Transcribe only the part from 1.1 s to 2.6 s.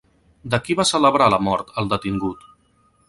la mort el detingut?